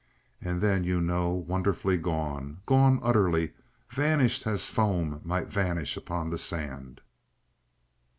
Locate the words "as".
4.47-4.67